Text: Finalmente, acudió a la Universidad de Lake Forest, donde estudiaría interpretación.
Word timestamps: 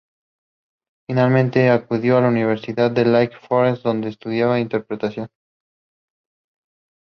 Finalmente, 1.07 1.69
acudió 1.69 2.17
a 2.17 2.21
la 2.21 2.29
Universidad 2.29 2.89
de 2.89 3.05
Lake 3.05 3.35
Forest, 3.47 3.83
donde 3.83 4.09
estudiaría 4.09 4.57
interpretación. 4.59 5.29